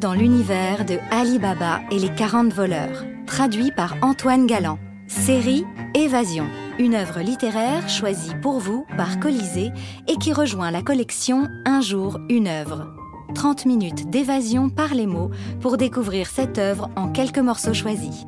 [0.00, 4.78] dans l'univers de Ali Baba et les 40 voleurs, traduit par Antoine Galland.
[5.06, 5.64] Série
[5.94, 6.46] Évasion,
[6.78, 9.70] une œuvre littéraire choisie pour vous par Colisée
[10.08, 12.94] et qui rejoint la collection Un jour, une œuvre.
[13.34, 18.24] 30 minutes d'évasion par les mots pour découvrir cette œuvre en quelques morceaux choisis.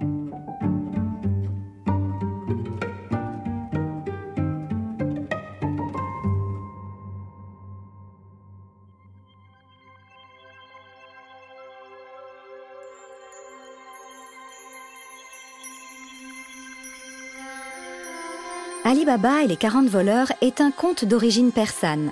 [18.93, 22.11] Ali Baba et les 40 voleurs est un conte d'origine persane.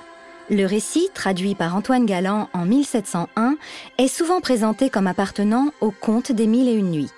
[0.48, 3.56] Le récit, traduit par Antoine Galland en 1701,
[3.98, 7.10] est souvent présenté comme appartenant au conte des Mille et Une Nuits.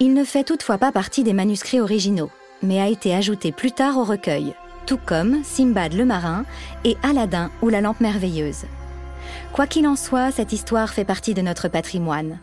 [0.00, 2.30] Il ne fait toutefois pas partie des manuscrits originaux,
[2.62, 4.54] mais a été ajouté plus tard au recueil,
[4.86, 6.46] tout comme Simbad le marin
[6.86, 8.64] et Aladdin ou la lampe merveilleuse.
[9.52, 12.38] Quoi qu'il en soit, cette histoire fait partie de notre patrimoine.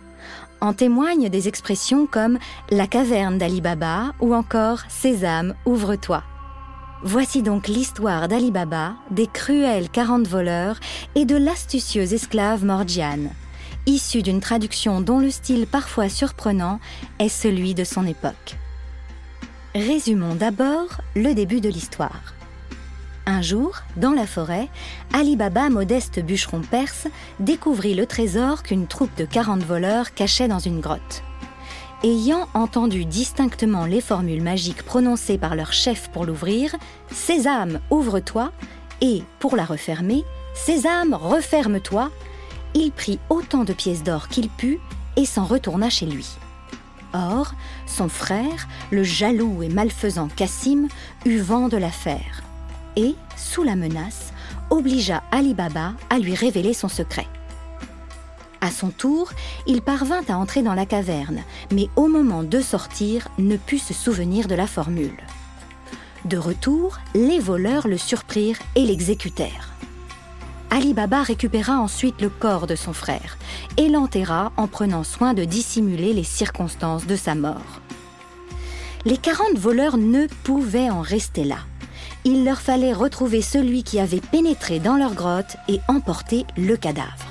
[0.59, 2.37] En témoignent des expressions comme
[2.69, 6.21] la caverne d'Ali Baba ou encore Sésame, ouvre-toi.
[7.03, 10.79] Voici donc l'histoire d'Ali Baba, des cruels 40 voleurs
[11.15, 13.31] et de l'astucieuse esclave Morgiane,
[13.87, 16.79] issue d'une traduction dont le style parfois surprenant
[17.17, 18.55] est celui de son époque.
[19.73, 22.35] Résumons d'abord le début de l'histoire.
[23.25, 24.67] Un jour, dans la forêt,
[25.11, 27.07] Ali Baba, modeste bûcheron perse,
[27.39, 31.23] découvrit le trésor qu'une troupe de 40 voleurs cachait dans une grotte.
[32.03, 36.75] Ayant entendu distinctement les formules magiques prononcées par leur chef pour l'ouvrir,
[37.11, 38.51] Sésame, ouvre-toi,
[39.01, 40.23] et, pour la refermer,
[40.55, 42.09] Sésame, referme-toi,
[42.73, 44.79] il prit autant de pièces d'or qu'il put
[45.15, 46.27] et s'en retourna chez lui.
[47.13, 47.53] Or,
[47.85, 50.87] son frère, le jaloux et malfaisant Cassim,
[51.25, 52.41] eut vent de l'affaire,
[52.95, 54.33] et, sous la menace,
[54.71, 57.27] obligea Ali Baba à lui révéler son secret.
[58.63, 59.31] À son tour,
[59.65, 61.41] il parvint à entrer dans la caverne,
[61.73, 65.17] mais au moment de sortir, ne put se souvenir de la formule.
[66.25, 69.69] De retour, les voleurs le surprirent et l'exécutèrent.
[70.69, 73.37] Ali Baba récupéra ensuite le corps de son frère
[73.77, 77.81] et l'enterra en prenant soin de dissimuler les circonstances de sa mort.
[79.05, 81.57] Les 40 voleurs ne pouvaient en rester là.
[82.25, 87.30] Il leur fallait retrouver celui qui avait pénétré dans leur grotte et emporté le cadavre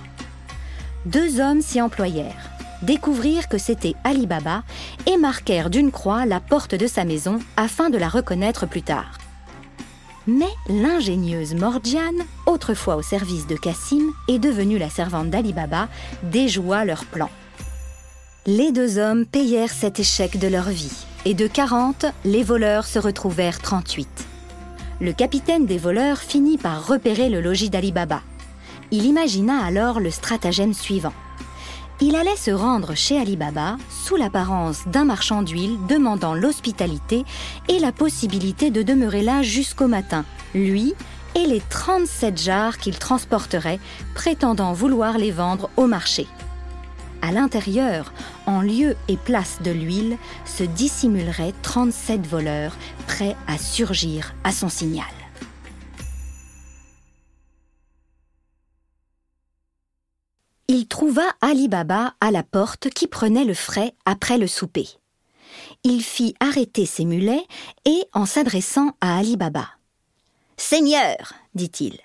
[1.06, 2.50] deux hommes s'y employèrent,
[2.82, 4.62] découvrirent que c'était Ali Baba
[5.06, 9.18] et marquèrent d'une croix la porte de sa maison afin de la reconnaître plus tard.
[10.26, 15.88] Mais l'ingénieuse Morgiane, autrefois au service de Cassim et devenue la servante d'Ali Baba,
[16.24, 17.30] déjoua leur plan.
[18.46, 22.98] Les deux hommes payèrent cet échec de leur vie, et de 40, les voleurs se
[22.98, 24.08] retrouvèrent 38.
[25.00, 28.22] Le capitaine des voleurs finit par repérer le logis d'Ali Baba.
[28.92, 31.12] Il imagina alors le stratagème suivant.
[32.00, 37.24] Il allait se rendre chez Ali Baba sous l'apparence d'un marchand d'huile demandant l'hospitalité
[37.68, 40.24] et la possibilité de demeurer là jusqu'au matin,
[40.54, 40.94] lui
[41.34, 43.78] et les 37 jarres qu'il transporterait,
[44.14, 46.26] prétendant vouloir les vendre au marché.
[47.22, 48.12] À l'intérieur,
[48.46, 52.76] en lieu et place de l'huile, se dissimuleraient 37 voleurs
[53.06, 55.19] prêts à surgir à son signal.
[60.72, 64.86] Il trouva Ali Baba à la porte qui prenait le frais après le souper.
[65.82, 67.44] Il fit arrêter ses mulets
[67.84, 69.66] et, en s'adressant à Ali Baba,
[70.56, 71.98] Seigneur, dit-il,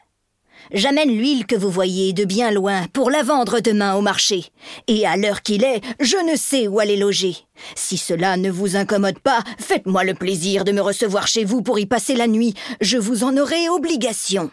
[0.73, 4.45] j'amène l'huile que vous voyez de bien loin pour la vendre demain au marché.
[4.87, 7.37] Et à l'heure qu'il est, je ne sais où aller loger.
[7.75, 11.77] Si cela ne vous incommode pas, faites-moi le plaisir de me recevoir chez vous pour
[11.77, 12.55] y passer la nuit.
[12.81, 14.49] Je vous en aurai obligation.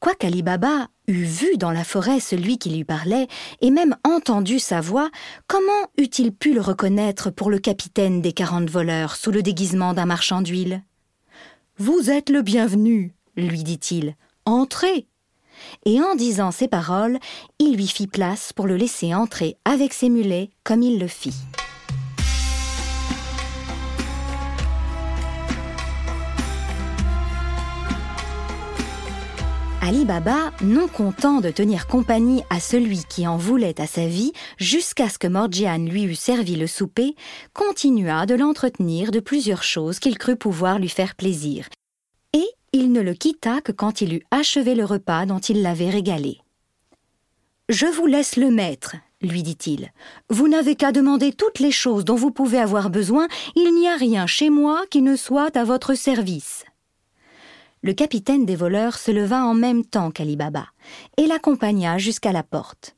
[0.00, 3.28] Quoiqu'Ali Baba vu dans la forêt celui qui lui parlait
[3.60, 5.10] et même entendu sa voix,
[5.46, 10.06] comment eût-il pu le reconnaître pour le capitaine des quarante voleurs sous le déguisement d'un
[10.06, 10.82] marchand d'huile?
[11.78, 14.16] Vous êtes le bienvenu, lui dit-il.
[14.44, 15.06] Entrez.
[15.84, 17.18] Et en disant ces paroles,
[17.58, 21.34] il lui fit place pour le laisser entrer avec ses mulets comme il le fit.
[29.84, 34.32] Ali Baba, non content de tenir compagnie à celui qui en voulait à sa vie,
[34.56, 37.16] jusqu'à ce que Morgiane lui eût servi le souper,
[37.52, 41.68] continua de l'entretenir de plusieurs choses qu'il crut pouvoir lui faire plaisir.
[42.32, 45.90] Et il ne le quitta que quand il eut achevé le repas dont il l'avait
[45.90, 46.38] régalé.
[47.68, 49.90] Je vous laisse le maître, lui dit-il.
[50.30, 53.26] Vous n'avez qu'à demander toutes les choses dont vous pouvez avoir besoin,
[53.56, 56.64] il n'y a rien chez moi qui ne soit à votre service
[57.82, 60.66] le capitaine des voleurs se leva en même temps qu'Ali Baba
[61.16, 62.96] et l'accompagna jusqu'à la porte.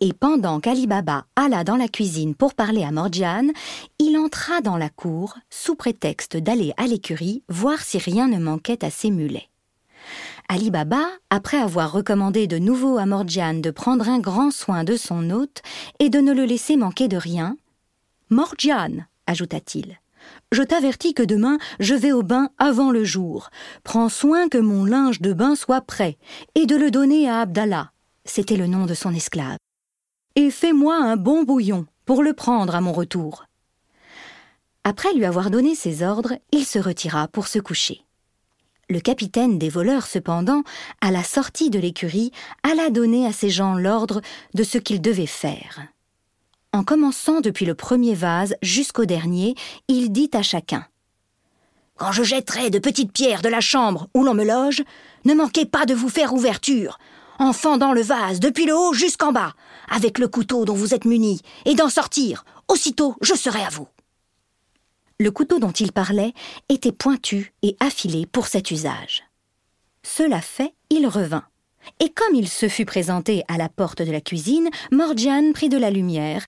[0.00, 3.52] Et pendant qu'Ali Baba alla dans la cuisine pour parler à Morgiane,
[4.00, 8.84] il entra dans la cour sous prétexte d'aller à l'écurie voir si rien ne manquait
[8.84, 9.48] à ses mulets.
[10.48, 14.96] Ali Baba, après avoir recommandé de nouveau à Morgiane de prendre un grand soin de
[14.96, 15.62] son hôte
[16.00, 17.56] et de ne le laisser manquer de rien,
[18.28, 20.00] Morgiane, ajouta-t-il,
[20.50, 23.50] je t'avertis que demain je vais au bain avant le jour.
[23.84, 26.18] Prends soin que mon linge de bain soit prêt,
[26.54, 27.92] et de le donner à Abdallah.
[28.24, 29.58] C'était le nom de son esclave
[30.34, 33.44] et fais-moi un bon bouillon pour le prendre à mon retour.
[34.84, 38.04] Après lui avoir donné ses ordres, il se retira pour se coucher.
[38.88, 40.64] Le capitaine des voleurs, cependant,
[41.00, 42.32] à la sortie de l'écurie,
[42.62, 44.20] alla donner à ses gens l'ordre
[44.54, 45.86] de ce qu'ils devaient faire.
[46.74, 49.54] En commençant depuis le premier vase jusqu'au dernier,
[49.88, 50.86] il dit à chacun
[51.96, 54.82] Quand je jetterai de petites pierres de la chambre où l'on me loge,
[55.26, 56.98] ne manquez pas de vous faire ouverture,
[57.38, 59.52] en fendant le vase depuis le haut jusqu'en bas,
[59.90, 62.46] avec le couteau dont vous êtes muni, et d'en sortir.
[62.68, 63.88] Aussitôt, je serai à vous.
[65.20, 66.32] Le couteau dont il parlait
[66.70, 69.24] était pointu et affilé pour cet usage.
[70.02, 71.44] Cela fait, il revint.
[72.00, 75.76] Et comme il se fut présenté à la porte de la cuisine, Morgiane prit de
[75.76, 76.46] la lumière,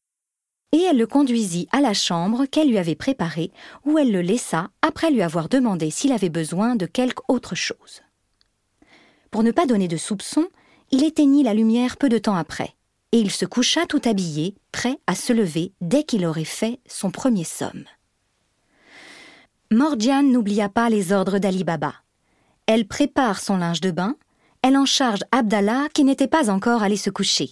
[0.75, 3.53] et elle le conduisit à la chambre qu'elle lui avait préparée,
[3.85, 8.03] où elle le laissa après lui avoir demandé s'il avait besoin de quelque autre chose.
[9.31, 10.49] Pour ne pas donner de soupçons,
[10.91, 12.75] il éteignit la lumière peu de temps après,
[13.13, 17.13] et il se coucha tout habillé, prêt à se lever dès qu'il aurait fait son
[17.13, 17.85] premier somme.
[19.71, 21.95] Morgiane n'oublia pas les ordres d'Ali Baba.
[22.67, 24.17] Elle prépare son linge de bain,
[24.63, 27.51] elle en charge Abdallah qui n'était pas encore allé se coucher.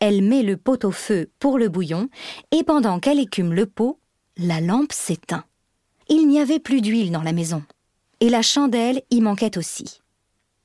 [0.00, 2.08] Elle met le pot au feu pour le bouillon,
[2.50, 4.00] et pendant qu'elle écume le pot,
[4.36, 5.44] la lampe s'éteint.
[6.08, 7.62] Il n'y avait plus d'huile dans la maison,
[8.20, 10.00] et la chandelle y manquait aussi.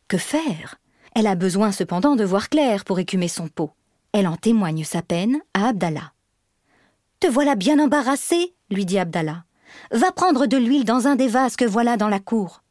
[0.08, 0.76] Que faire?
[1.14, 3.72] Elle a besoin cependant de voir clair pour écumer son pot.
[4.14, 6.14] Elle en témoigne sa peine à Abdallah.
[7.20, 9.44] Te voilà bien embarrassé, lui dit Abdallah.
[9.92, 12.64] Va prendre de l'huile dans un des vases que voilà dans la cour.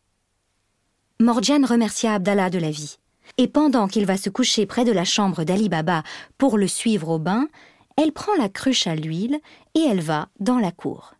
[1.20, 2.98] Morgiane remercia Abdallah de la vie.
[3.36, 6.02] Et pendant qu'il va se coucher près de la chambre d'Ali Baba
[6.38, 7.48] pour le suivre au bain,
[7.96, 9.40] elle prend la cruche à l'huile
[9.74, 11.14] et elle va dans la cour.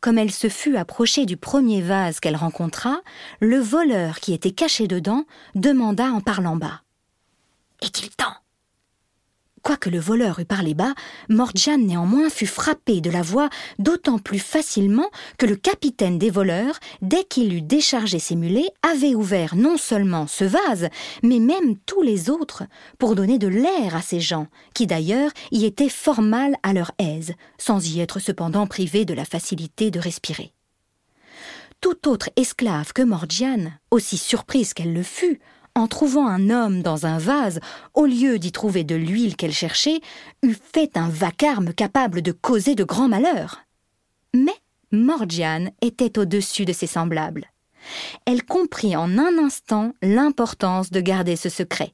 [0.00, 3.00] Comme elle se fut approchée du premier vase qu'elle rencontra,
[3.40, 5.24] le voleur qui était caché dedans
[5.56, 6.82] demanda en parlant bas.
[7.82, 8.36] Est-il temps
[9.62, 10.94] Quoique le voleur eût parlé bas,
[11.28, 16.78] Morgiane néanmoins fut frappé de la voix d'autant plus facilement que le capitaine des voleurs,
[17.02, 20.88] dès qu'il eut déchargé ses mulets, avait ouvert non seulement ce vase,
[21.22, 22.64] mais même tous les autres,
[22.98, 26.92] pour donner de l'air à ces gens, qui d'ailleurs y étaient fort mal à leur
[26.98, 30.52] aise, sans y être cependant privés de la facilité de respirer.
[31.80, 35.40] Tout autre esclave que Morgiane, aussi surprise qu'elle le fût,
[35.78, 37.60] en trouvant un homme dans un vase,
[37.94, 40.00] au lieu d'y trouver de l'huile qu'elle cherchait,
[40.42, 43.60] eût fait un vacarme capable de causer de grands malheurs.
[44.34, 44.56] Mais
[44.90, 47.46] Morgiane était au-dessus de ses semblables.
[48.26, 51.92] Elle comprit en un instant l'importance de garder ce secret,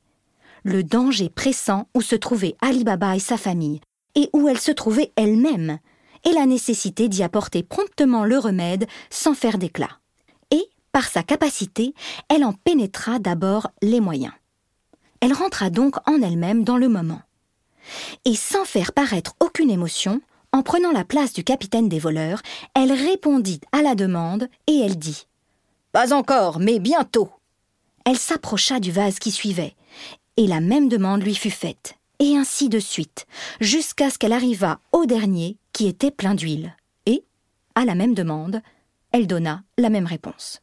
[0.64, 3.80] le danger pressant où se trouvaient Ali Baba et sa famille,
[4.14, 5.78] et où elle se trouvait elle-même,
[6.24, 10.00] et la nécessité d'y apporter promptement le remède sans faire d'éclat.
[10.94, 11.92] Par sa capacité,
[12.28, 14.32] elle en pénétra d'abord les moyens.
[15.20, 17.20] Elle rentra donc en elle-même dans le moment.
[18.24, 20.20] Et sans faire paraître aucune émotion,
[20.52, 22.42] en prenant la place du capitaine des voleurs,
[22.76, 25.26] elle répondit à la demande et elle dit
[25.90, 27.28] Pas encore, mais bientôt.
[28.04, 29.74] Elle s'approcha du vase qui suivait,
[30.36, 33.26] et la même demande lui fut faite, et ainsi de suite,
[33.60, 36.76] jusqu'à ce qu'elle arrivât au dernier qui était plein d'huile.
[37.06, 37.24] Et,
[37.74, 38.62] à la même demande,
[39.10, 40.60] elle donna la même réponse.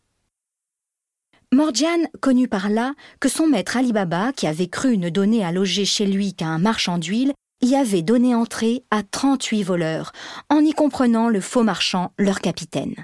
[1.53, 5.51] Morgiane connut par là que son maître Ali Baba, qui avait cru ne donner à
[5.51, 10.13] loger chez lui qu'à un marchand d'huile, y avait donné entrée à trente-huit voleurs,
[10.49, 12.95] en y comprenant le faux marchand, leur capitaine.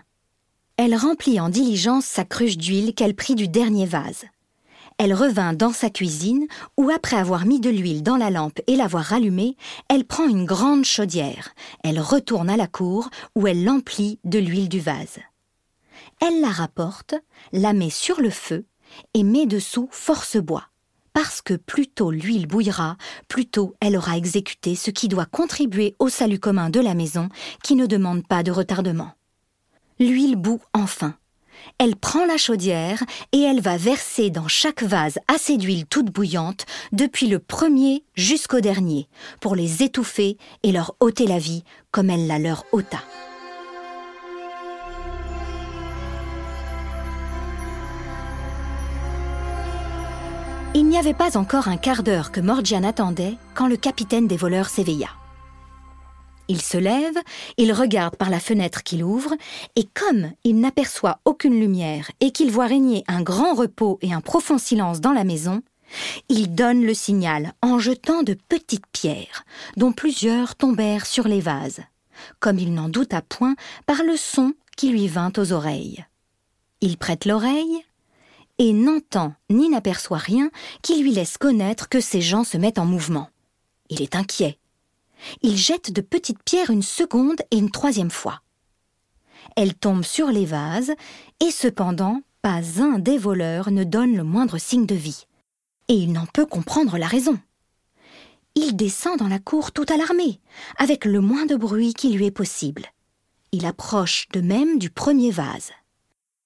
[0.78, 4.24] Elle remplit en diligence sa cruche d'huile qu'elle prit du dernier vase.
[4.98, 8.78] Elle revint dans sa cuisine, où après avoir mis de l'huile dans la lampe et
[8.78, 9.58] l'avoir rallumée,
[9.90, 11.50] elle prend une grande chaudière.
[11.84, 15.20] Elle retourne à la cour, où elle l'emplit de l'huile du vase.
[16.20, 17.16] Elle la rapporte,
[17.52, 18.66] la met sur le feu
[19.14, 20.64] et met dessous force bois,
[21.14, 22.98] parce que plus tôt l'huile bouillera,
[23.28, 27.30] plus tôt elle aura exécuté ce qui doit contribuer au salut commun de la maison,
[27.64, 29.12] qui ne demande pas de retardement.
[30.00, 31.16] L'huile bout enfin.
[31.80, 36.66] Elle prend la chaudière et elle va verser dans chaque vase assez d'huile toute bouillante,
[36.92, 39.08] depuis le premier jusqu'au dernier,
[39.40, 43.00] pour les étouffer et leur ôter la vie comme elle la leur ôta.
[50.78, 54.38] Il n'y avait pas encore un quart d'heure que Morgian attendait quand le capitaine des
[54.38, 55.10] voleurs s'éveilla.
[56.50, 57.18] Il se lève,
[57.58, 59.34] il regarde par la fenêtre qu'il ouvre,
[59.76, 64.22] et comme il n'aperçoit aucune lumière et qu'il voit régner un grand repos et un
[64.22, 65.64] profond silence dans la maison,
[66.30, 69.46] il donne le signal en jetant de petites pierres,
[69.78, 71.82] dont plusieurs tombèrent sur les vases,
[72.40, 73.56] comme il n'en douta point
[73.88, 76.06] par le son qui lui vint aux oreilles.
[76.82, 77.84] Il prête l'oreille
[78.60, 80.50] et n'entend ni n'aperçoit rien
[80.82, 83.30] qui lui laisse connaître que ces gens se mettent en mouvement.
[83.90, 84.60] Il est inquiet.
[85.42, 88.42] Il jette de petites pierres une seconde et une troisième fois.
[89.56, 90.92] Elles tombent sur les vases,
[91.40, 95.26] et cependant pas un des voleurs ne donne le moindre signe de vie.
[95.88, 97.40] Et il n'en peut comprendre la raison.
[98.56, 100.40] Il descend dans la cour tout alarmé,
[100.78, 102.86] avec le moins de bruit qui lui est possible.
[103.52, 105.72] Il approche de même du premier vase.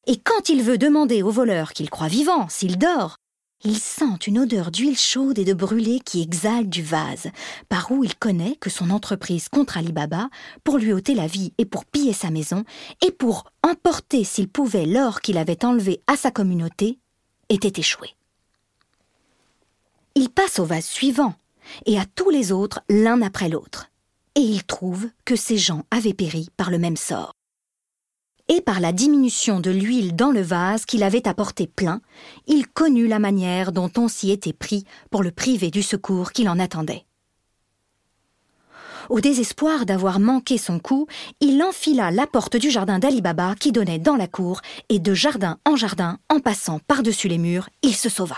[0.07, 3.17] Et quand il veut demander au voleur qu'il croit vivant s'il dort,
[3.63, 7.27] il sent une odeur d'huile chaude et de brûlé qui exhale du vase,
[7.69, 10.29] par où il connaît que son entreprise contre Ali Baba,
[10.63, 12.63] pour lui ôter la vie et pour piller sa maison,
[13.05, 16.97] et pour emporter s'il pouvait l'or qu'il avait enlevé à sa communauté,
[17.49, 18.15] était échoué.
[20.15, 21.35] Il passe au vase suivant,
[21.85, 23.91] et à tous les autres l'un après l'autre,
[24.33, 27.33] et il trouve que ces gens avaient péri par le même sort
[28.51, 32.01] et par la diminution de l'huile dans le vase qu'il avait apporté plein,
[32.47, 36.49] il connut la manière dont on s'y était pris pour le priver du secours qu'il
[36.49, 37.05] en attendait.
[39.09, 41.07] Au désespoir d'avoir manqué son coup,
[41.39, 45.13] il enfila la porte du jardin d'Ali Baba qui donnait dans la cour, et de
[45.13, 48.37] jardin en jardin, en passant par-dessus les murs, il se sauva.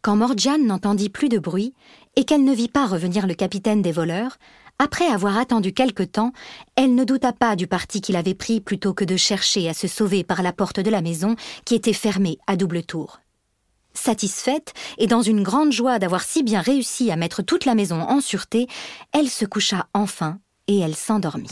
[0.00, 1.74] Quand Morgiane n'entendit plus de bruit,
[2.14, 4.38] et qu'elle ne vit pas revenir le capitaine des voleurs,
[4.78, 6.32] après avoir attendu quelque temps,
[6.76, 9.88] elle ne douta pas du parti qu'il avait pris plutôt que de chercher à se
[9.88, 13.20] sauver par la porte de la maison qui était fermée à double tour.
[13.94, 18.00] Satisfaite et dans une grande joie d'avoir si bien réussi à mettre toute la maison
[18.00, 18.68] en sûreté,
[19.12, 21.48] elle se coucha enfin et elle s'endormit.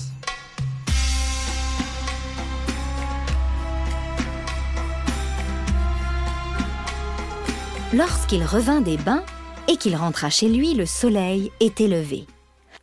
[7.93, 9.25] Lorsqu'il revint des bains
[9.69, 12.27] et qu'il rentra chez lui, le soleil était levé.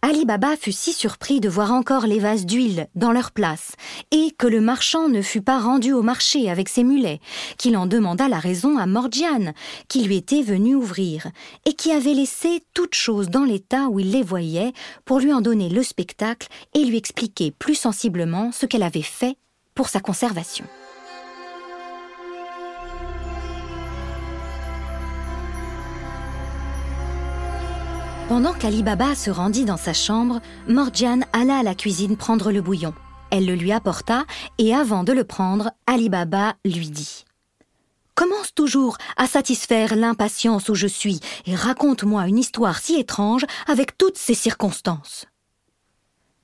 [0.06, 3.72] Ali Baba fut si surpris de voir encore les vases d'huile dans leur place,
[4.12, 7.22] et que le marchand ne fut pas rendu au marché avec ses mulets,
[7.58, 9.54] qu'il en demanda la raison à Morgiane,
[9.88, 11.28] qui lui était venue ouvrir,
[11.64, 14.74] et qui avait laissé toutes choses dans l'état où il les voyait
[15.06, 19.38] pour lui en donner le spectacle et lui expliquer plus sensiblement ce qu'elle avait fait
[19.74, 20.66] pour sa conservation.
[28.30, 32.62] Pendant qu'Ali Baba se rendit dans sa chambre, Morgiane alla à la cuisine prendre le
[32.62, 32.94] bouillon.
[33.32, 34.24] Elle le lui apporta,
[34.58, 37.26] et avant de le prendre, Ali Baba lui dit
[38.16, 43.98] Commence toujours à satisfaire l'impatience où je suis, et raconte-moi une histoire si étrange avec
[43.98, 45.26] toutes ces circonstances.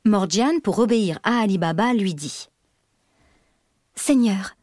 [0.05, 2.49] Morgiane, pour obéir à Ali Baba, lui dit
[3.95, 4.55] Seigneur,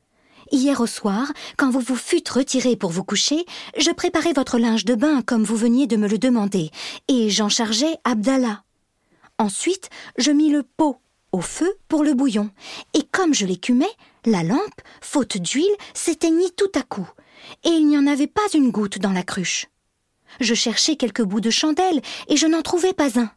[0.52, 3.44] Hier au soir, quand vous vous fûtes retiré pour vous coucher,
[3.78, 6.70] je préparais votre linge de bain comme vous veniez de me le demander,
[7.08, 8.62] et j'en chargeais Abdallah.
[9.38, 10.98] Ensuite, je mis le pot
[11.32, 12.50] au feu pour le bouillon,
[12.94, 13.90] et comme je l'écumais,
[14.24, 17.08] la lampe, faute d'huile, s'éteignit tout à coup,
[17.64, 19.66] et il n'y en avait pas une goutte dans la cruche.
[20.40, 23.30] Je cherchais quelques bouts de chandelle, et je n'en trouvais pas un.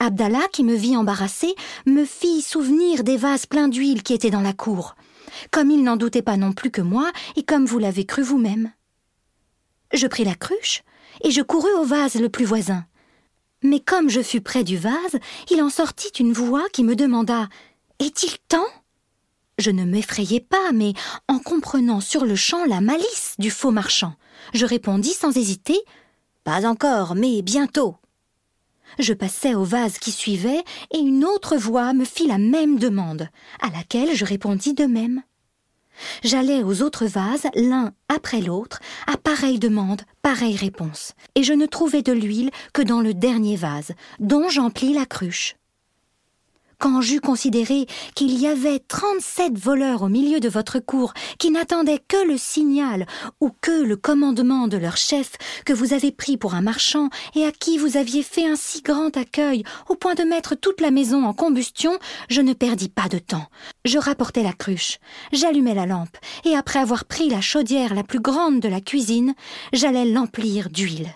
[0.00, 1.54] Abdallah, qui me vit embarrassé,
[1.86, 4.96] me fit souvenir des vases pleins d'huile qui étaient dans la cour
[5.50, 8.72] comme il n'en doutait pas non plus que moi, et comme vous l'avez cru vous-même.
[9.92, 10.82] Je pris la cruche,
[11.22, 12.84] et je courus au vase le plus voisin.
[13.62, 15.18] Mais comme je fus près du vase,
[15.50, 17.48] il en sortit une voix qui me demanda
[17.98, 18.68] Est-il temps?
[19.58, 20.92] Je ne m'effrayai pas, mais
[21.28, 24.14] en comprenant sur le champ la malice du faux marchand,
[24.52, 25.78] je répondis sans hésiter
[26.44, 27.96] Pas encore, mais bientôt.
[28.98, 30.62] Je passai au vase qui suivait,
[30.92, 33.28] et une autre voix me fit la même demande,
[33.60, 35.22] à laquelle je répondis de même.
[36.22, 41.66] J'allais aux autres vases, l'un après l'autre, à pareille demande, pareille réponse, et je ne
[41.66, 45.56] trouvai de l'huile que dans le dernier vase, dont j'emplis la cruche
[46.78, 52.02] quand j'eus considéré qu'il y avait trente-sept voleurs au milieu de votre cour qui n'attendaient
[52.06, 53.06] que le signal
[53.40, 55.32] ou que le commandement de leur chef
[55.64, 58.82] que vous avez pris pour un marchand et à qui vous aviez fait un si
[58.82, 63.08] grand accueil au point de mettre toute la maison en combustion, je ne perdis pas
[63.08, 63.46] de temps.
[63.84, 64.98] Je rapportai la cruche,
[65.32, 69.34] j'allumai la lampe, et après avoir pris la chaudière la plus grande de la cuisine,
[69.72, 71.10] j'allais l'emplir d'huile.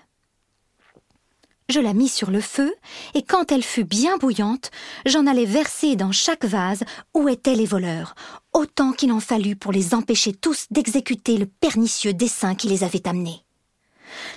[1.71, 2.75] Je la mis sur le feu,
[3.15, 4.73] et quand elle fut bien bouillante,
[5.07, 6.83] j'en allai verser dans chaque vase
[7.15, 8.17] où étaient les voleurs,
[8.53, 13.07] autant qu'il en fallut pour les empêcher tous d'exécuter le pernicieux dessein qui les avait
[13.07, 13.45] amenés.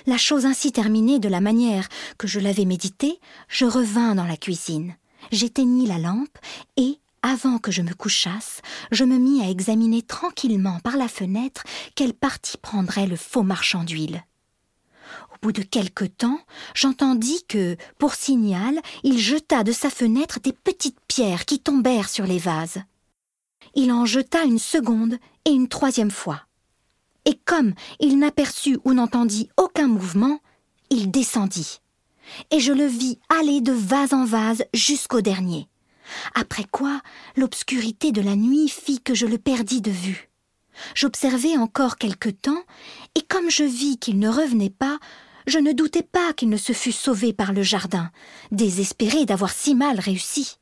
[0.06, 1.88] La chose ainsi terminée de la manière
[2.18, 4.94] que je l'avais méditée, je revins dans la cuisine.
[5.32, 6.38] J'éteignis la lampe
[6.76, 8.60] et, avant que je me couchasse,
[8.92, 11.64] je me mis à examiner tranquillement par la fenêtre
[11.96, 14.22] quelle partie prendrait le faux marchand d'huile.
[15.44, 16.40] Bout de quelque temps,
[16.74, 22.24] j'entendis que, pour signal, il jeta de sa fenêtre des petites pierres qui tombèrent sur
[22.24, 22.78] les vases.
[23.74, 26.40] Il en jeta une seconde et une troisième fois.
[27.26, 30.40] Et comme il n'aperçut ou n'entendit aucun mouvement,
[30.88, 31.82] il descendit.
[32.50, 35.68] Et je le vis aller de vase en vase jusqu'au dernier.
[36.34, 37.02] Après quoi,
[37.36, 40.30] l'obscurité de la nuit fit que je le perdis de vue.
[40.94, 42.62] J'observai encore quelque temps,
[43.14, 44.98] et comme je vis qu'il ne revenait pas,
[45.46, 48.10] je ne doutai pas qu'il ne se fût sauvé par le jardin,
[48.50, 50.56] désespéré d'avoir si mal réussi.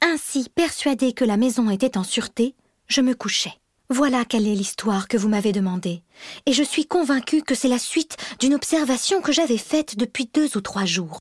[0.00, 2.54] Ainsi, persuadé que la maison était en sûreté,
[2.88, 3.52] je me couchai.
[3.90, 6.02] Voilà quelle est l'histoire que vous m'avez demandée,
[6.46, 10.56] et je suis convaincue que c'est la suite d'une observation que j'avais faite depuis deux
[10.56, 11.18] ou trois jours.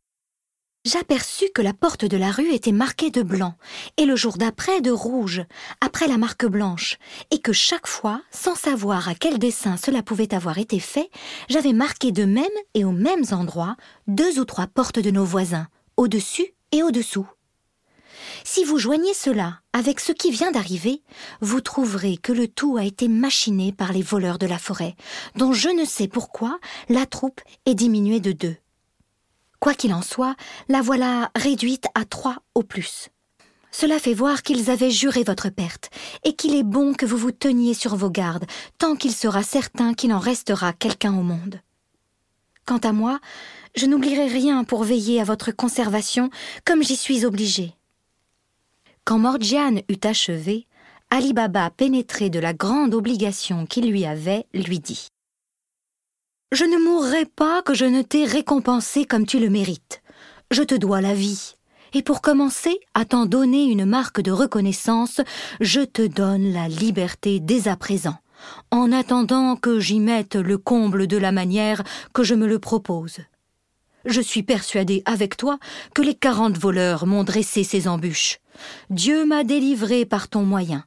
[0.83, 3.53] J'aperçus que la porte de la rue était marquée de blanc,
[3.97, 5.43] et le jour d'après de rouge,
[5.79, 6.97] après la marque blanche,
[7.29, 11.11] et que chaque fois, sans savoir à quel dessin cela pouvait avoir été fait,
[11.49, 13.75] j'avais marqué de même et aux mêmes endroits
[14.07, 17.29] deux ou trois portes de nos voisins, au-dessus et au-dessous.
[18.43, 21.03] Si vous joignez cela avec ce qui vient d'arriver,
[21.41, 24.95] vous trouverez que le tout a été machiné par les voleurs de la forêt,
[25.35, 26.59] dont je ne sais pourquoi
[26.89, 28.57] la troupe est diminuée de deux.
[29.61, 30.35] Quoi qu'il en soit,
[30.69, 33.09] la voilà réduite à trois au plus.
[33.71, 35.91] Cela fait voir qu'ils avaient juré votre perte,
[36.23, 38.45] et qu'il est bon que vous vous teniez sur vos gardes,
[38.79, 41.61] tant qu'il sera certain qu'il en restera quelqu'un au monde.
[42.65, 43.19] Quant à moi,
[43.75, 46.31] je n'oublierai rien pour veiller à votre conservation,
[46.65, 47.75] comme j'y suis obligée.
[49.05, 50.65] Quand Morgiane eut achevé,
[51.11, 55.07] Ali Baba, pénétré de la grande obligation qu'il lui avait, lui dit
[56.51, 60.01] je ne mourrai pas que je ne t'ai récompensé comme tu le mérites.
[60.51, 61.55] Je te dois la vie.
[61.93, 65.21] Et pour commencer à t'en donner une marque de reconnaissance,
[65.61, 68.17] je te donne la liberté dès à présent,
[68.69, 71.83] en attendant que j'y mette le comble de la manière
[72.13, 73.19] que je me le propose.
[74.05, 75.57] Je suis persuadé avec toi
[75.93, 78.39] que les quarante voleurs m'ont dressé ces embûches.
[78.89, 80.83] Dieu m'a délivré par ton moyen.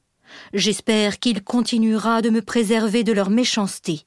[0.53, 4.03] J'espère qu'il continuera de me préserver de leur méchanceté,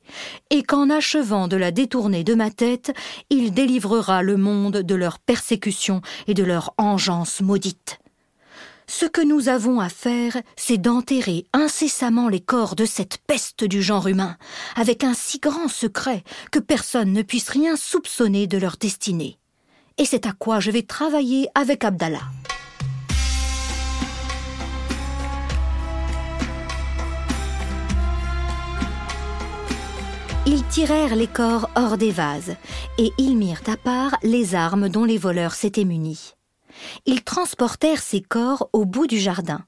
[0.50, 2.94] et qu'en achevant de la détourner de ma tête,
[3.30, 8.00] il délivrera le monde de leur persécution et de leur engeance maudite.
[8.90, 13.82] Ce que nous avons à faire, c'est d'enterrer incessamment les corps de cette peste du
[13.84, 14.38] genre humain,
[14.76, 19.38] avec un si grand secret que personne ne puisse rien soupçonner de leur destinée.
[19.98, 22.22] Et c'est à quoi je vais travailler avec Abdallah.
[30.50, 32.56] Ils tirèrent les corps hors des vases,
[32.98, 36.36] et ils mirent à part les armes dont les voleurs s'étaient munis.
[37.06, 39.66] Ils transportèrent ces corps au bout du jardin,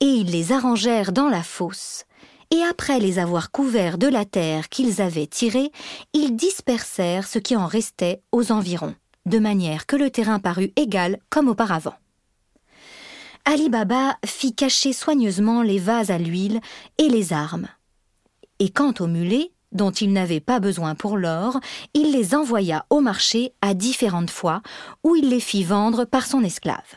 [0.00, 2.04] et ils les arrangèrent dans la fosse,
[2.50, 5.72] et après les avoir couverts de la terre qu'ils avaient tirée,
[6.12, 11.20] ils dispersèrent ce qui en restait aux environs, de manière que le terrain parut égal
[11.30, 11.94] comme auparavant.
[13.46, 16.60] Ali Baba fit cacher soigneusement les vases à l'huile
[16.98, 17.68] et les armes.
[18.58, 21.58] Et quant aux mulets, dont il n'avait pas besoin pour l'or,
[21.94, 24.62] il les envoya au marché à différentes fois,
[25.04, 26.96] où il les fit vendre par son esclave.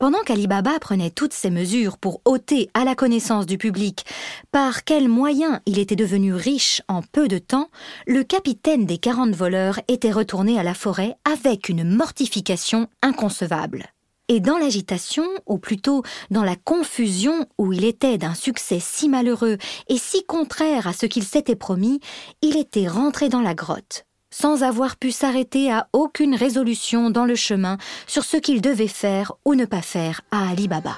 [0.00, 4.06] Pendant qu'Ali Baba prenait toutes ces mesures pour ôter à la connaissance du public
[4.50, 7.68] par quels moyens il était devenu riche en peu de temps,
[8.06, 13.92] le capitaine des quarante voleurs était retourné à la forêt avec une mortification inconcevable.
[14.32, 19.58] Et dans l'agitation, ou plutôt dans la confusion où il était d'un succès si malheureux
[19.88, 21.98] et si contraire à ce qu'il s'était promis,
[22.40, 27.34] il était rentré dans la grotte, sans avoir pu s'arrêter à aucune résolution dans le
[27.34, 30.96] chemin sur ce qu'il devait faire ou ne pas faire à Ali Baba.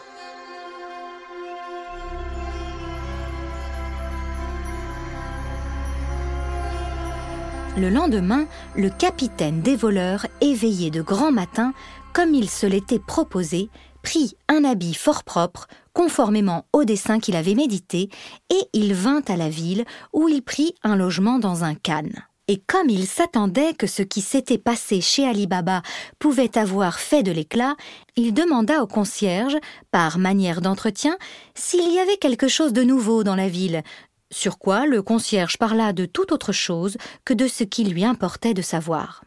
[7.79, 8.45] Le lendemain,
[8.77, 11.73] le capitaine des voleurs, éveillé de grand matin,
[12.13, 13.71] comme il se l'était proposé,
[14.03, 18.09] prit un habit fort propre, conformément au dessin qu'il avait médité,
[18.51, 22.09] et il vint à la ville, où il prit un logement dans un khan.
[22.49, 25.83] Et comme il s'attendait que ce qui s'était passé chez Ali Baba
[26.19, 27.77] pouvait avoir fait de l'éclat,
[28.17, 29.57] il demanda au concierge,
[29.91, 31.17] par manière d'entretien,
[31.55, 33.83] s'il y avait quelque chose de nouveau dans la ville,
[34.31, 38.55] sur quoi le concierge parla de toute autre chose que de ce qui lui importait
[38.55, 39.23] de savoir.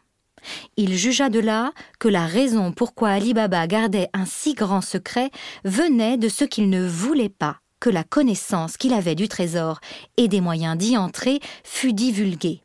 [0.76, 5.30] Il jugea de là que la raison pourquoi Ali Baba gardait un si grand secret
[5.64, 9.80] venait de ce qu'il ne voulait pas que la connaissance qu'il avait du trésor
[10.16, 12.62] et des moyens d'y entrer fût divulguée.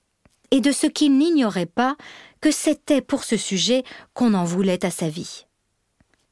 [0.51, 1.95] et de ce qu'il n'ignorait pas
[2.41, 5.45] que c'était pour ce sujet qu'on en voulait à sa vie.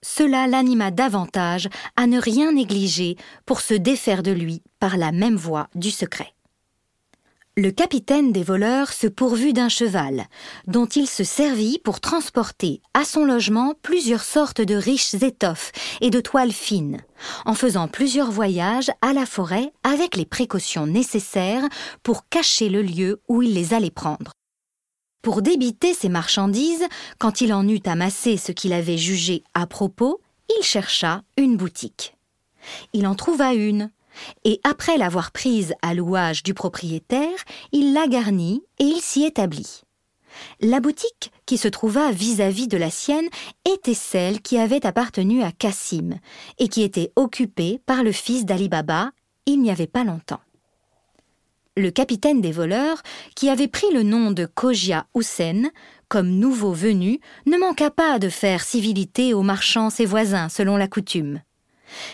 [0.01, 5.35] Cela l'anima davantage à ne rien négliger pour se défaire de lui par la même
[5.35, 6.33] voie du secret.
[7.61, 10.27] Le capitaine des voleurs se pourvut d'un cheval,
[10.67, 16.09] dont il se servit pour transporter à son logement plusieurs sortes de riches étoffes et
[16.09, 17.01] de toiles fines,
[17.45, 21.67] en faisant plusieurs voyages à la forêt avec les précautions nécessaires
[22.01, 24.31] pour cacher le lieu où il les allait prendre.
[25.21, 30.21] Pour débiter ses marchandises, quand il en eut amassé ce qu'il avait jugé à propos,
[30.57, 32.15] il chercha une boutique.
[32.93, 33.91] Il en trouva une,
[34.43, 37.37] et après l'avoir prise à louage du propriétaire,
[37.71, 39.81] il la garnit et il s'y établit.
[40.61, 43.27] La boutique, qui se trouva vis-à-vis de la sienne,
[43.65, 46.19] était celle qui avait appartenu à Cassim
[46.59, 49.11] et qui était occupée par le fils d'Ali Baba
[49.45, 50.41] il n'y avait pas longtemps.
[51.75, 53.01] Le capitaine des voleurs,
[53.35, 55.69] qui avait pris le nom de Kojia Hussein,
[56.07, 60.87] comme nouveau venu, ne manqua pas de faire civilité aux marchands ses voisins selon la
[60.87, 61.41] coutume.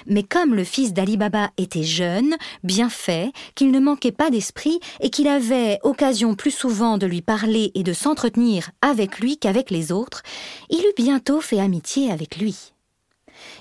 [0.07, 4.79] Mais comme le fils d'Ali Baba était jeune, bien fait, qu'il ne manquait pas d'esprit
[4.99, 9.71] et qu'il avait occasion plus souvent de lui parler et de s'entretenir avec lui qu'avec
[9.71, 10.23] les autres,
[10.69, 12.73] il eut bientôt fait amitié avec lui.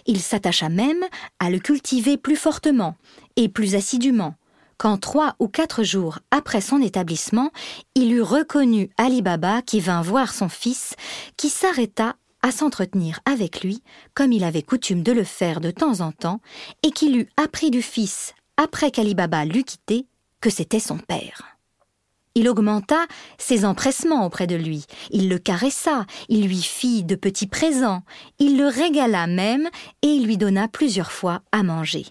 [0.07, 1.05] Il s'attacha même
[1.41, 2.97] à le cultiver plus fortement
[3.37, 4.35] et plus assidûment,
[4.77, 7.51] quand trois ou quatre jours après son établissement,
[7.95, 10.95] il eut reconnu Ali Baba qui vint voir son fils,
[11.37, 16.01] qui s'arrêta à s'entretenir avec lui, comme il avait coutume de le faire de temps
[16.01, 16.43] en temps,
[16.83, 20.07] et qu'il eut appris du fils, après qu'Ali Baba l'eut quitté,
[20.43, 21.57] que c'était son père.
[22.35, 23.07] Il augmenta
[23.39, 28.03] ses empressements auprès de lui, il le caressa, il lui fit de petits présents,
[28.39, 29.71] il le régala même,
[30.03, 32.05] et il lui donna plusieurs fois à manger.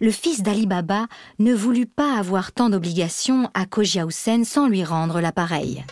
[0.00, 1.06] Le fils d'Ali Baba
[1.38, 4.04] ne voulut pas avoir tant d'obligations à Koja
[4.44, 5.86] sans lui rendre l'appareil.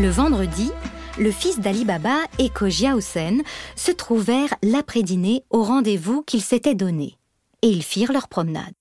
[0.00, 0.70] Le vendredi,
[1.18, 3.38] le fils d'Ali Baba et Kojia Hussein
[3.74, 7.18] se trouvèrent l'après-dîner au rendez-vous qu'ils s'étaient donné,
[7.62, 8.72] et ils firent leur promenade.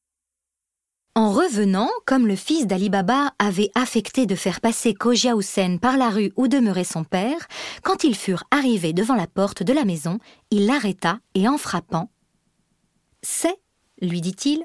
[1.15, 5.97] En revenant, comme le fils d'Ali Baba avait affecté de faire passer Kojia Hussein par
[5.97, 7.47] la rue où demeurait son père,
[7.81, 10.19] quand ils furent arrivés devant la porte de la maison,
[10.51, 12.11] il l'arrêta et en frappant
[13.23, 13.57] C'est,
[14.03, 14.63] lui dit-il,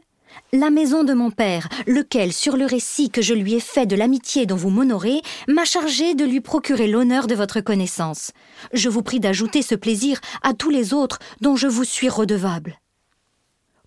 [0.52, 3.96] la maison de mon père, lequel, sur le récit que je lui ai fait de
[3.96, 8.32] l'amitié dont vous m'honorez, m'a chargé de lui procurer l'honneur de votre connaissance.
[8.72, 12.78] Je vous prie d'ajouter ce plaisir à tous les autres dont je vous suis redevable.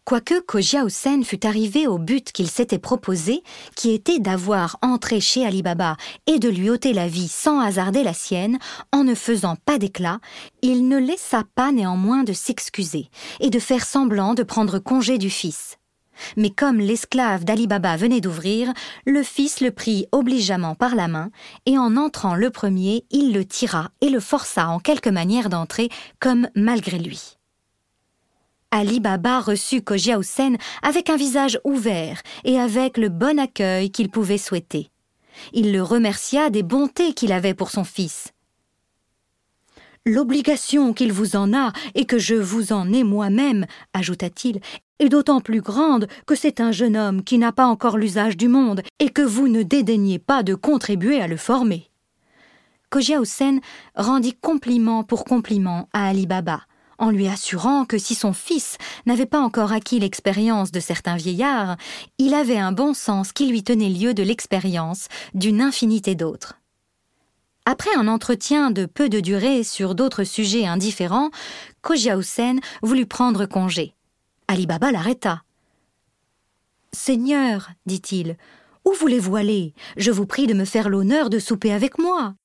[0.06, 3.42] Quoique Kojia Hussein fût arrivé au but qu'il s'était proposé,
[3.76, 8.04] qui était d'avoir entré chez Ali Baba et de lui ôter la vie sans hasarder
[8.04, 8.60] la sienne,
[8.92, 10.20] en ne faisant pas d'éclat,
[10.62, 15.32] il ne laissa pas néanmoins de s'excuser et de faire semblant de prendre congé du
[15.32, 15.78] fils.
[16.38, 18.74] Mais comme l'esclave d'Ali Baba venait d'ouvrir,
[19.06, 21.30] le fils le prit obligeamment par la main,
[21.66, 25.90] et en entrant le premier, il le tira et le força en quelque manière d'entrer,
[26.20, 27.38] comme malgré lui.
[28.72, 34.10] Ali Baba reçut Kojia Hussein avec un visage ouvert et avec le bon accueil qu'il
[34.10, 34.90] pouvait souhaiter.
[35.54, 38.34] Il le remercia des bontés qu'il avait pour son fils.
[40.06, 44.60] L'obligation qu'il vous en a et que je vous en ai moi-même, ajouta-t-il,
[45.00, 48.48] est d'autant plus grande que c'est un jeune homme qui n'a pas encore l'usage du
[48.48, 51.90] monde et que vous ne dédaignez pas de contribuer à le former.
[52.96, 53.60] Hussein
[53.96, 56.62] rendit compliment pour compliment à Ali Baba,
[56.98, 61.78] en lui assurant que si son fils n'avait pas encore acquis l'expérience de certains vieillards,
[62.18, 66.56] il avait un bon sens qui lui tenait lieu de l'expérience d'une infinité d'autres.
[67.66, 71.32] Après un entretien de peu de durée sur d'autres sujets indifférents,
[71.82, 73.96] Kojia Hussein voulut prendre congé.
[74.48, 75.44] Ali Baba l'arrêta.
[76.94, 78.38] Seigneur, dit-il,
[78.86, 79.74] où voulez-vous aller?
[79.98, 82.36] Je vous prie de me faire l'honneur de souper avec moi.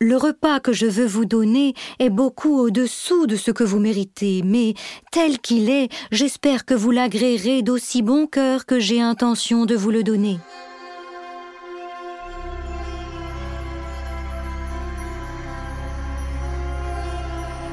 [0.00, 4.42] Le repas que je veux vous donner est beaucoup au-dessous de ce que vous méritez,
[4.44, 4.74] mais
[5.10, 9.90] tel qu'il est, j'espère que vous l'agréerez d'aussi bon cœur que j'ai intention de vous
[9.90, 10.38] le donner.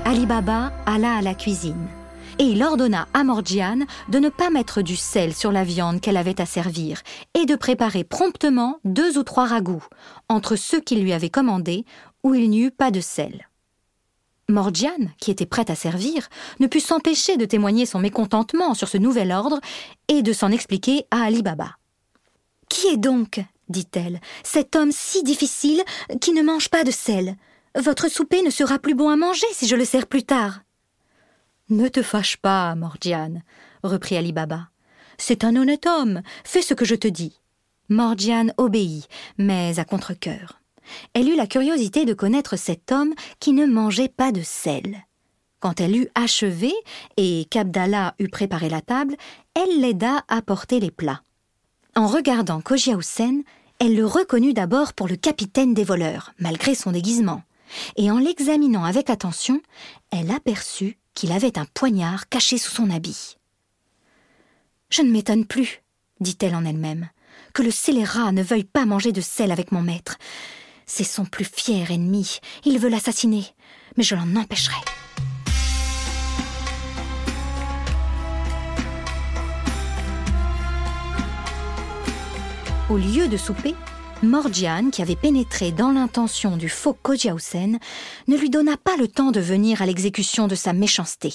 [0.04, 1.88] Ali Baba alla à la cuisine
[2.40, 6.18] et il ordonna à Morgiane de ne pas mettre du sel sur la viande qu'elle
[6.18, 7.02] avait à servir
[7.34, 9.86] et de préparer promptement deux ou trois ragoûts,
[10.30, 11.86] entre ceux qu'il lui avait commandés,
[12.24, 13.48] où il n'y eut pas de sel.
[14.48, 18.98] Morgiane, qui était prête à servir, ne put s'empêcher de témoigner son mécontentement sur ce
[18.98, 19.60] nouvel ordre
[20.08, 21.78] et de s'en expliquer à Ali Baba.
[22.70, 25.82] Qui est donc, dit-elle, cet homme si difficile
[26.22, 27.36] qui ne mange pas de sel?
[27.76, 30.62] Votre souper ne sera plus bon à manger si je le sers plus tard.
[31.70, 33.42] Ne te fâche pas, Morgiane,
[33.82, 34.70] reprit Ali Baba.
[35.18, 37.40] C'est un honnête homme, fais ce que je te dis.
[37.90, 39.08] Morgiane obéit,
[39.40, 40.62] mais à contre-cœur.
[41.16, 45.06] Elle eut la curiosité de connaître cet homme qui ne mangeait pas de sel.
[45.60, 46.72] Quand elle eut achevé
[47.18, 49.16] et qu'Abdallah eut préparé la table,
[49.56, 51.24] elle l'aida à porter les plats.
[51.96, 52.98] En regardant Koja
[53.80, 57.42] elle le reconnut d'abord pour le capitaine des voleurs, malgré son déguisement,
[57.98, 59.62] et en l'examinant avec attention,
[60.12, 63.38] elle aperçut qu'il avait un poignard caché sous son habit.
[64.90, 65.82] Je ne m'étonne plus,
[66.20, 67.10] dit-elle en elle-même,
[67.54, 70.18] que le scélérat ne veuille pas manger de sel avec mon maître.
[70.86, 72.40] C'est son plus fier ennemi.
[72.66, 73.46] Il veut l'assassiner,
[73.98, 74.76] mais je l'en empêcherai.
[82.90, 83.74] Au lieu de souper,
[84.28, 87.80] Morgiane, qui avait pénétré dans l'intention du faux Kojiausen,
[88.28, 91.34] ne lui donna pas le temps de venir à l'exécution de sa méchanceté.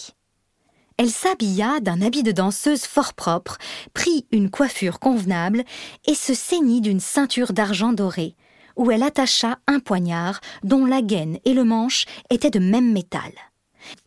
[0.96, 3.57] Elle s'habilla d'un habit de danseuse fort propre,
[3.94, 5.64] prit une coiffure convenable
[6.07, 8.37] et se ceignit d'une ceinture d'argent doré,
[8.76, 13.33] où elle attacha un poignard dont la gaine et le manche étaient de même métal.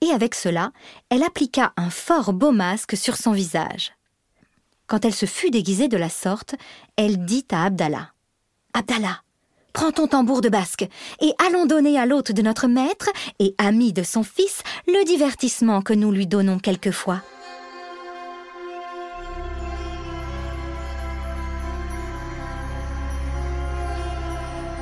[0.01, 0.71] Et avec cela,
[1.09, 3.93] elle appliqua un fort beau masque sur son visage.
[4.87, 6.55] Quand elle se fut déguisée de la sorte,
[6.95, 8.12] elle dit à Abdallah
[8.75, 9.21] Abdallah,
[9.71, 10.88] prends ton tambour de basque
[11.21, 15.83] et allons donner à l'hôte de notre maître et ami de son fils le divertissement
[15.83, 17.21] que nous lui donnons quelquefois.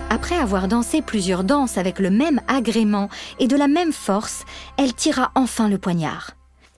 [0.10, 4.46] Après avoir dansé plusieurs danses avec le même agrément et de la même force,
[4.78, 6.32] elle tira enfin le poignard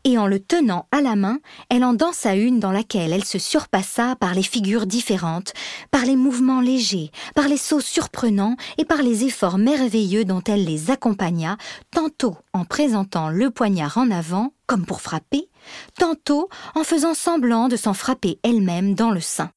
[0.04, 1.40] et en le tenant à la main,
[1.70, 5.54] elle en dansa une dans laquelle elle se surpassa par les figures différentes,
[5.92, 10.66] par les mouvements légers, par les sauts surprenants et par les efforts merveilleux dont elle
[10.66, 11.58] les accompagna,
[11.92, 15.50] tantôt en présentant le poignard en avant, comme pour frapper,
[15.98, 19.52] tantôt en faisant semblant de s'en frapper elle-même dans le sein.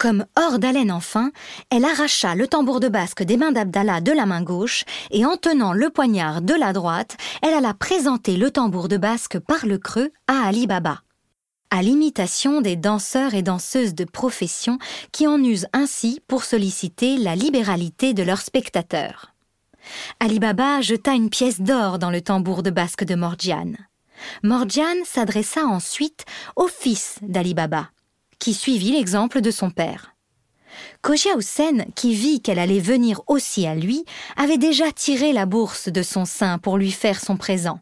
[0.00, 1.30] Comme hors d'haleine enfin,
[1.68, 5.36] elle arracha le tambour de basque des mains d'Abdallah de la main gauche, et en
[5.36, 9.76] tenant le poignard de la droite, elle alla présenter le tambour de basque par le
[9.76, 11.02] creux à Ali Baba.
[11.68, 14.78] À l'imitation des danseurs et danseuses de profession
[15.12, 19.34] qui en usent ainsi pour solliciter la libéralité de leurs spectateurs.
[20.18, 23.76] Ali Baba jeta une pièce d'or dans le tambour de basque de Morgiane.
[24.44, 26.24] Morgiane s'adressa ensuite
[26.56, 27.90] au fils d'Ali Baba,
[28.40, 30.16] qui suivit l'exemple de son père.
[31.02, 34.04] Koja Hussein, qui vit qu'elle allait venir aussi à lui,
[34.36, 37.80] avait déjà tiré la bourse de son sein pour lui faire son présent.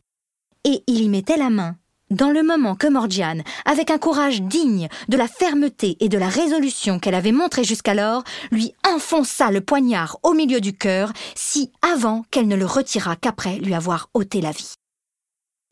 [0.64, 1.76] Et il y mettait la main,
[2.10, 6.28] dans le moment que Morgiane, avec un courage digne de la fermeté et de la
[6.28, 12.24] résolution qu'elle avait montré jusqu'alors, lui enfonça le poignard au milieu du cœur, si avant
[12.30, 14.74] qu'elle ne le retirât qu'après lui avoir ôté la vie.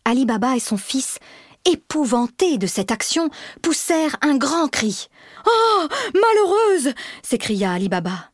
[0.05, 1.19] Ali Baba et son fils
[1.67, 3.31] épouvantés de cette action,
[3.63, 5.09] poussèrent un grand cri.
[5.47, 5.87] Oh.
[6.15, 6.95] Malheureuse.
[7.23, 8.31] s'écria Ali Baba.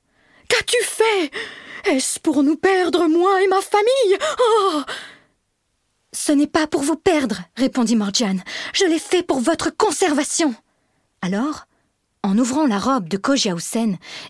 [0.49, 1.31] Qu'as-tu fait?
[1.85, 4.18] Est-ce pour nous perdre, moi et ma famille?
[4.38, 4.83] Oh.
[6.12, 8.42] Ce n'est pas pour vous perdre, répondit Morgiane.
[8.75, 10.55] Je l'ai fait pour votre conservation.
[11.23, 11.66] Alors,
[12.23, 13.55] en ouvrant la robe de Koja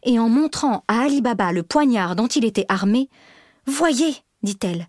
[0.05, 3.11] et en montrant à Ali Baba le poignard dont il était armé,
[3.67, 4.89] Voyez, dit-elle,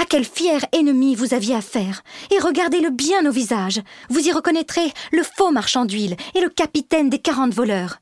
[0.00, 2.02] à quel fier ennemi vous aviez affaire.
[2.30, 3.80] Et regardez-le bien au visage.
[4.08, 7.98] Vous y reconnaîtrez le faux marchand d'huile et le capitaine des quarante voleurs.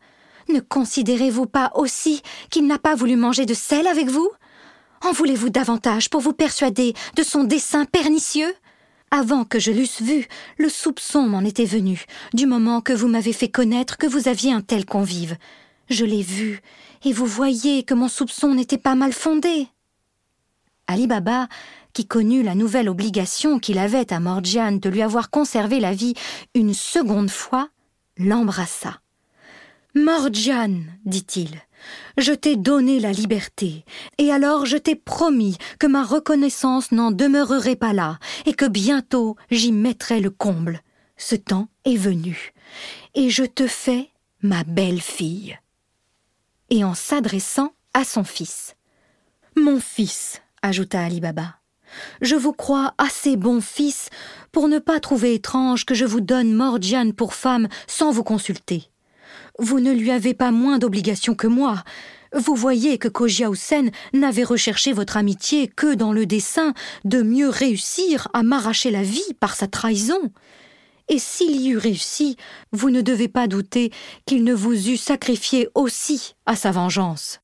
[0.48, 4.30] Ne considérez-vous pas aussi qu'il n'a pas voulu manger de sel avec vous?
[5.04, 8.54] En voulez-vous davantage pour vous persuader de son dessein pernicieux?
[9.10, 10.26] Avant que je l'eusse vu,
[10.58, 12.04] le soupçon m'en était venu,
[12.34, 15.36] du moment que vous m'avez fait connaître que vous aviez un tel convive.
[15.88, 16.60] Je l'ai vu,
[17.04, 19.68] et vous voyez que mon soupçon n'était pas mal fondé.
[20.88, 21.48] Ali Baba
[21.96, 26.12] qui connut la nouvelle obligation qu'il avait à Morgiane de lui avoir conservé la vie
[26.54, 27.70] une seconde fois,
[28.18, 29.00] l'embrassa.
[29.94, 31.58] Morgiane, dit-il,
[32.18, 33.86] je t'ai donné la liberté,
[34.18, 39.36] et alors je t'ai promis que ma reconnaissance n'en demeurerait pas là, et que bientôt
[39.50, 40.82] j'y mettrai le comble.
[41.16, 42.52] Ce temps est venu,
[43.14, 44.10] et je te fais
[44.42, 45.58] ma belle-fille.
[46.68, 48.76] Et en s'adressant à son fils.
[49.56, 51.56] Mon fils, ajouta Ali Baba,
[52.20, 54.10] je vous crois assez bon fils
[54.52, 58.90] pour ne pas trouver étrange que je vous donne Morgiane pour femme sans vous consulter.
[59.58, 61.82] Vous ne lui avez pas moins d'obligation que moi.
[62.34, 63.48] Vous voyez que Koja
[64.12, 69.34] n'avait recherché votre amitié que dans le dessein de mieux réussir à m'arracher la vie
[69.40, 70.18] par sa trahison.
[71.08, 72.36] Et s'il y eût réussi,
[72.72, 73.92] vous ne devez pas douter
[74.26, 77.40] qu'il ne vous eût sacrifié aussi à sa vengeance.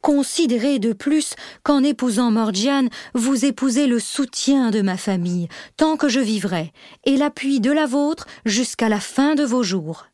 [0.00, 6.08] Considérez de plus qu'en épousant Morgiane, vous épousez le soutien de ma famille, tant que
[6.08, 6.72] je vivrai,
[7.04, 10.06] et l'appui de la vôtre jusqu'à la fin de vos jours.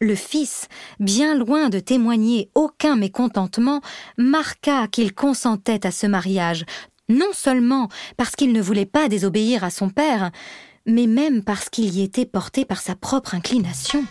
[0.00, 0.68] Le fils,
[1.00, 3.80] bien loin de témoigner aucun mécontentement,
[4.18, 6.66] marqua qu'il consentait à ce mariage,
[7.08, 10.30] non seulement parce qu'il ne voulait pas désobéir à son père,
[10.84, 14.04] mais même parce qu'il y était porté par sa propre inclination.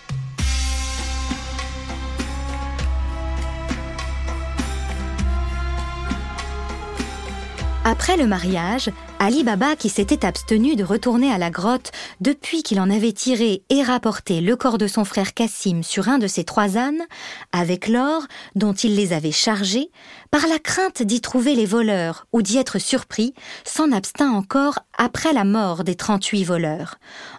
[7.88, 12.80] Après le mariage, Ali Baba, qui s'était abstenu de retourner à la grotte depuis qu'il
[12.80, 16.44] en avait tiré et rapporté le corps de son frère Cassim sur un de ses
[16.46, 17.04] trois ânes,
[17.52, 18.24] avec l'or
[18.56, 19.92] dont il les avait chargés,
[20.32, 25.32] par la crainte d'y trouver les voleurs ou d'y être surpris, s'en abstint encore après
[25.32, 26.96] la mort des trente-huit voleurs,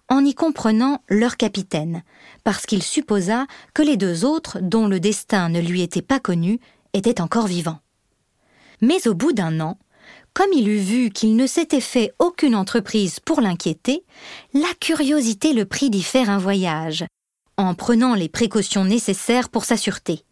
[0.08, 2.04] en y comprenant leur capitaine,
[2.44, 6.60] parce qu'il supposa que les deux autres, dont le destin ne lui était pas connu,
[6.92, 7.80] étaient encore vivants.
[8.80, 9.78] Mais au bout d'un an,
[10.36, 14.04] comme il eut vu qu'il ne s'était fait aucune entreprise pour l'inquiéter,
[14.52, 17.06] la curiosité le prit d'y faire un voyage,
[17.56, 20.24] en prenant les précautions nécessaires pour sa sûreté.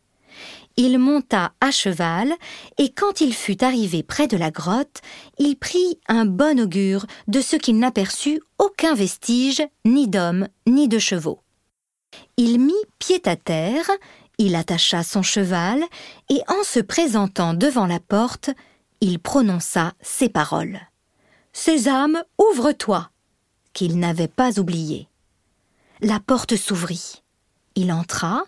[0.76, 2.34] Il monta à cheval,
[2.76, 5.00] et quand il fut arrivé près de la grotte,
[5.38, 10.98] il prit un bon augure de ce qu'il n'aperçut aucun vestige ni d'hommes ni de
[10.98, 11.40] chevaux.
[12.36, 13.90] Il mit pied à terre,
[14.36, 15.82] il attacha son cheval,
[16.28, 18.50] et en se présentant devant la porte,
[19.04, 20.80] il prononça ces paroles.
[21.52, 23.10] Sésame, ouvre-toi
[23.74, 25.08] qu'il n'avait pas oublié.
[26.00, 27.22] La porte s'ouvrit.
[27.74, 28.44] Il entra,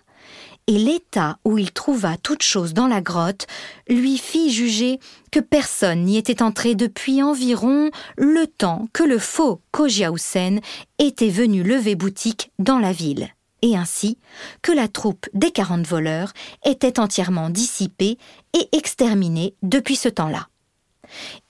[0.66, 3.46] et l'état où il trouva toute chose dans la grotte
[3.86, 4.98] lui fit juger
[5.30, 10.60] que personne n'y était entré depuis environ le temps que le faux Kojiaousen
[10.98, 13.28] était venu lever boutique dans la ville,
[13.60, 14.16] et ainsi
[14.62, 16.32] que la troupe des quarante voleurs
[16.64, 18.16] était entièrement dissipée
[18.56, 20.48] et exterminée depuis ce temps-là.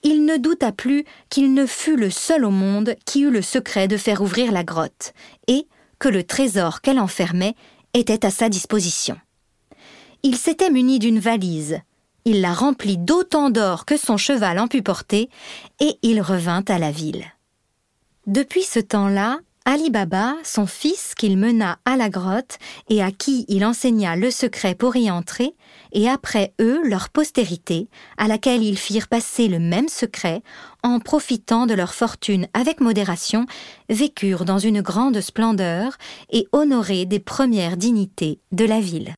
[0.02, 3.88] Il ne douta plus qu'il ne fût le seul au monde qui eût le secret
[3.88, 5.14] de faire ouvrir la grotte,
[5.46, 5.66] et
[5.98, 7.54] que le trésor qu'elle enfermait
[7.94, 9.16] était à sa disposition.
[10.22, 11.80] Il s'était muni d'une valise,
[12.26, 15.30] il la remplit d'autant d'or que son cheval en put porter,
[15.80, 17.24] et il revint à la ville.
[18.26, 22.56] Depuis ce temps-là, Ali Baba, son fils qu'il mena à la grotte
[22.88, 25.56] et à qui il enseigna le secret pour y entrer,
[25.90, 30.42] et après eux leur postérité, à laquelle ils firent passer le même secret,
[30.84, 33.44] en profitant de leur fortune avec modération,
[33.88, 35.98] vécurent dans une grande splendeur
[36.30, 39.14] et honorés des premières dignités de la ville.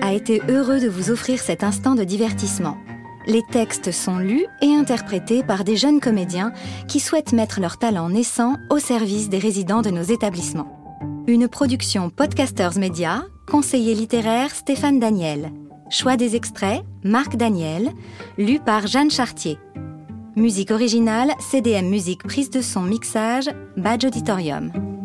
[0.00, 2.78] A été heureux de vous offrir cet instant de divertissement.
[3.26, 6.54] Les textes sont lus et interprétés par des jeunes comédiens
[6.86, 10.74] qui souhaitent mettre leur talent naissant au service des résidents de nos établissements.
[11.26, 15.52] Une production Podcasters Media, conseiller littéraire Stéphane Daniel.
[15.90, 17.90] Choix des extraits, Marc Daniel,
[18.38, 19.58] lu par Jeanne Chartier.
[20.34, 24.97] Musique originale, CDM Musique prise de son mixage, Badge Auditorium.